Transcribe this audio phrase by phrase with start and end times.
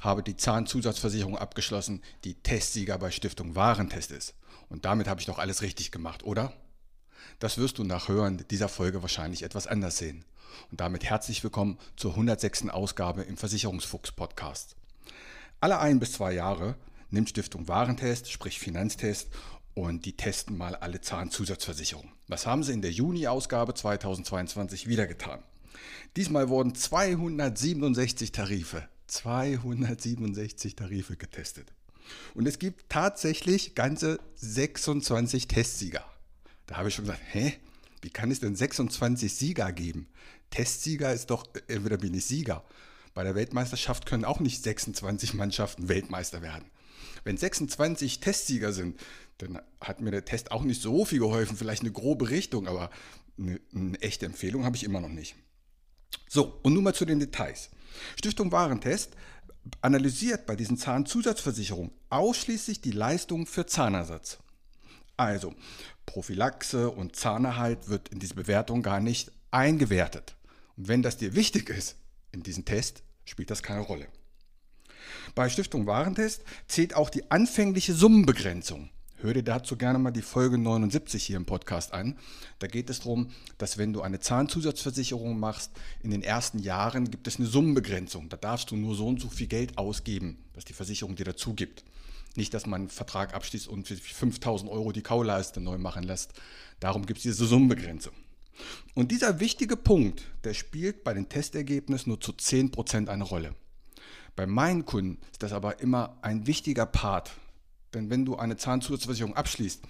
[0.00, 4.34] habe die Zahnzusatzversicherung abgeschlossen, die Testsieger bei Stiftung Warentest ist.
[4.68, 6.52] Und damit habe ich doch alles richtig gemacht, oder?
[7.38, 10.24] Das wirst du nach Hören dieser Folge wahrscheinlich etwas anders sehen.
[10.70, 12.68] Und damit herzlich willkommen zur 106.
[12.70, 14.74] Ausgabe im Versicherungsfuchs Podcast.
[15.60, 16.76] Alle ein bis zwei Jahre
[17.10, 19.28] nimmt Stiftung Warentest, sprich Finanztest,
[19.74, 22.10] und die testen mal alle Zahnzusatzversicherungen.
[22.26, 25.42] Was haben sie in der Juni-Ausgabe 2022 wieder getan?
[26.16, 31.72] Diesmal wurden 267 Tarife 267 Tarife getestet.
[32.34, 36.04] Und es gibt tatsächlich ganze 26 Testsieger.
[36.66, 37.54] Da habe ich schon gesagt, hä?
[38.02, 40.08] Wie kann es denn 26 Sieger geben?
[40.50, 42.64] Testsieger ist doch, entweder bin ich Sieger.
[43.12, 46.64] Bei der Weltmeisterschaft können auch nicht 26 Mannschaften Weltmeister werden.
[47.24, 48.98] Wenn 26 Testsieger sind,
[49.38, 51.56] dann hat mir der Test auch nicht so viel geholfen.
[51.56, 52.90] Vielleicht eine grobe Richtung, aber
[53.38, 55.34] eine, eine echte Empfehlung habe ich immer noch nicht.
[56.28, 57.70] So, und nun mal zu den Details.
[58.16, 59.12] Stiftung Warentest
[59.82, 64.38] analysiert bei diesen Zahnzusatzversicherungen ausschließlich die Leistung für Zahnersatz.
[65.16, 65.54] Also
[66.06, 70.34] Prophylaxe und Zahnerhalt wird in diese Bewertung gar nicht eingewertet.
[70.76, 71.96] Und wenn das dir wichtig ist
[72.32, 74.08] in diesem Test, spielt das keine Rolle.
[75.34, 78.90] Bei Stiftung Warentest zählt auch die anfängliche Summenbegrenzung.
[79.22, 82.16] Hör dir dazu gerne mal die Folge 79 hier im Podcast an.
[82.58, 87.26] Da geht es darum, dass wenn du eine Zahnzusatzversicherung machst, in den ersten Jahren gibt
[87.26, 88.30] es eine Summenbegrenzung.
[88.30, 91.52] Da darfst du nur so und so viel Geld ausgeben, was die Versicherung dir dazu
[91.52, 91.84] gibt.
[92.34, 96.32] Nicht, dass man einen Vertrag abschließt und für 5000 Euro die Kauleiste neu machen lässt.
[96.78, 98.14] Darum gibt es diese Summenbegrenzung.
[98.94, 103.54] Und dieser wichtige Punkt, der spielt bei den Testergebnissen nur zu 10% eine Rolle.
[104.34, 107.32] Bei meinen Kunden ist das aber immer ein wichtiger Part
[107.94, 109.82] denn wenn du eine Zahnzusatzversicherung abschließt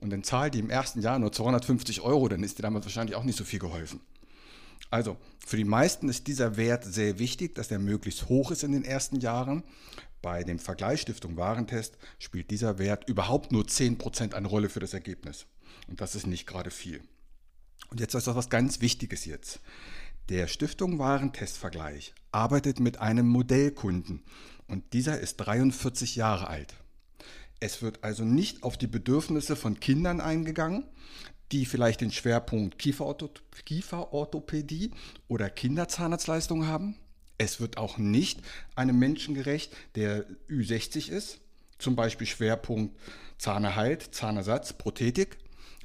[0.00, 3.16] und dann zahlt die im ersten Jahr nur 250 Euro, dann ist dir damit wahrscheinlich
[3.16, 4.00] auch nicht so viel geholfen.
[4.90, 8.72] Also, für die meisten ist dieser Wert sehr wichtig, dass der möglichst hoch ist in
[8.72, 9.62] den ersten Jahren.
[10.22, 14.94] Bei dem Vergleich Stiftung Warentest spielt dieser Wert überhaupt nur 10% eine Rolle für das
[14.94, 15.46] Ergebnis.
[15.88, 17.02] Und das ist nicht gerade viel.
[17.90, 19.60] Und jetzt ist das was ganz Wichtiges jetzt.
[20.28, 24.22] Der Stiftung Warentestvergleich arbeitet mit einem Modellkunden
[24.66, 26.74] und dieser ist 43 Jahre alt.
[27.60, 30.84] Es wird also nicht auf die Bedürfnisse von Kindern eingegangen,
[31.50, 34.92] die vielleicht den Schwerpunkt Kieferorthopädie
[35.26, 36.96] oder Kinderzahnarztleistung haben.
[37.38, 38.40] Es wird auch nicht
[38.74, 41.40] einem Menschen gerecht, der Ü60 ist,
[41.78, 42.96] zum Beispiel Schwerpunkt
[43.38, 45.38] Zahnerhalt, Zahnersatz, Prothetik.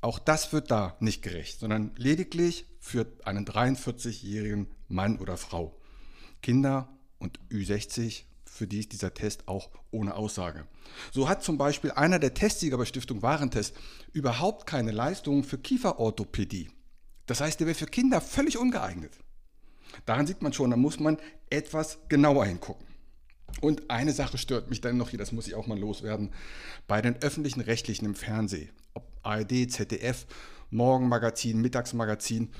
[0.00, 5.76] Auch das wird da nicht gerecht, sondern lediglich für einen 43-jährigen Mann oder Frau.
[6.42, 6.88] Kinder
[7.18, 8.24] und Ü60
[8.56, 10.66] für die ist dieser Test auch ohne Aussage.
[11.12, 13.74] So hat zum Beispiel einer der Testsieger bei Stiftung Warentest
[14.12, 16.70] überhaupt keine Leistungen für Kieferorthopädie.
[17.26, 19.12] Das heißt, der wäre für Kinder völlig ungeeignet.
[20.04, 21.18] Daran sieht man schon, da muss man
[21.50, 22.86] etwas genauer hingucken.
[23.60, 26.32] Und eine Sache stört mich dann noch hier, das muss ich auch mal loswerden,
[26.86, 30.26] bei den öffentlichen Rechtlichen im Fernsehen, ob ARD, ZDF,
[30.70, 32.50] Morgenmagazin, Mittagsmagazin,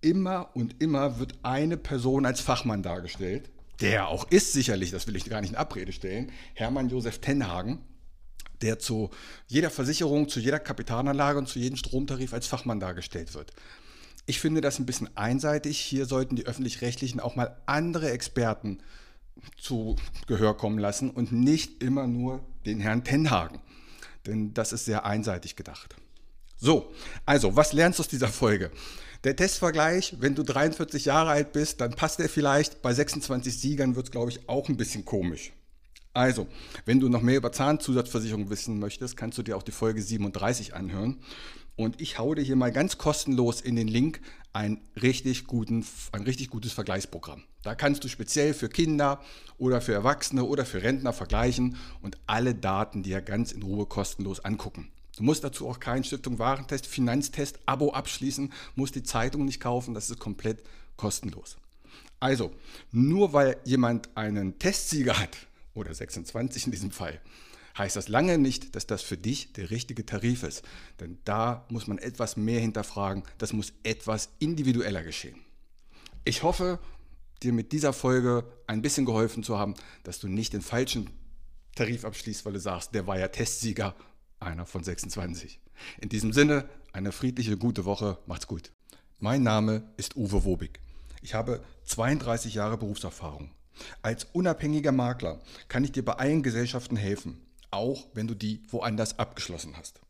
[0.00, 3.50] immer und immer wird eine Person als Fachmann dargestellt
[3.80, 7.78] der auch ist sicherlich, das will ich gar nicht in Abrede stellen, Hermann Josef Tenhagen,
[8.60, 9.10] der zu
[9.46, 13.52] jeder Versicherung, zu jeder Kapitalanlage und zu jedem Stromtarif als Fachmann dargestellt wird.
[14.26, 15.78] Ich finde das ein bisschen einseitig.
[15.78, 18.82] Hier sollten die öffentlich-rechtlichen auch mal andere Experten
[19.56, 19.96] zu
[20.26, 23.60] Gehör kommen lassen und nicht immer nur den Herrn Tenhagen.
[24.26, 25.96] Denn das ist sehr einseitig gedacht.
[26.60, 26.92] So,
[27.24, 28.72] also, was lernst du aus dieser Folge?
[29.22, 32.82] Der Testvergleich, wenn du 43 Jahre alt bist, dann passt der vielleicht.
[32.82, 35.52] Bei 26 Siegern wird es, glaube ich, auch ein bisschen komisch.
[36.14, 36.48] Also,
[36.84, 40.74] wenn du noch mehr über Zahnzusatzversicherung wissen möchtest, kannst du dir auch die Folge 37
[40.74, 41.20] anhören.
[41.76, 44.20] Und ich hau dir hier mal ganz kostenlos in den Link
[44.52, 47.44] ein richtig, guten, ein richtig gutes Vergleichsprogramm.
[47.62, 49.20] Da kannst du speziell für Kinder
[49.58, 54.44] oder für Erwachsene oder für Rentner vergleichen und alle Daten dir ganz in Ruhe kostenlos
[54.44, 54.90] angucken.
[55.18, 59.92] Du musst dazu auch keinen Stiftung Warentest, Finanztest, Abo abschließen, musst die Zeitung nicht kaufen,
[59.92, 60.62] das ist komplett
[60.96, 61.56] kostenlos.
[62.20, 62.52] Also,
[62.92, 65.36] nur weil jemand einen Testsieger hat,
[65.74, 67.20] oder 26 in diesem Fall,
[67.76, 70.62] heißt das lange nicht, dass das für dich der richtige Tarif ist.
[71.00, 75.40] Denn da muss man etwas mehr hinterfragen, das muss etwas individueller geschehen.
[76.24, 76.78] Ich hoffe,
[77.42, 79.74] dir mit dieser Folge ein bisschen geholfen zu haben,
[80.04, 81.10] dass du nicht den falschen
[81.74, 83.96] Tarif abschließt, weil du sagst, der war ja Testsieger,
[84.40, 85.60] einer von 26.
[86.00, 88.18] In diesem Sinne, eine friedliche, gute Woche.
[88.26, 88.72] Macht's gut.
[89.18, 90.80] Mein Name ist Uwe Wobig.
[91.22, 93.50] Ich habe 32 Jahre Berufserfahrung.
[94.02, 97.40] Als unabhängiger Makler kann ich dir bei allen Gesellschaften helfen,
[97.70, 100.00] auch wenn du die woanders abgeschlossen hast.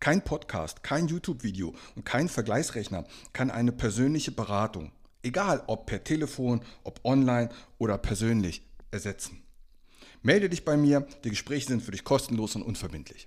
[0.00, 4.92] Kein Podcast, kein YouTube-Video und kein Vergleichsrechner kann eine persönliche Beratung,
[5.22, 7.48] egal ob per Telefon, ob online
[7.78, 9.42] oder persönlich, ersetzen.
[10.22, 13.26] Melde dich bei mir, die Gespräche sind für dich kostenlos und unverbindlich.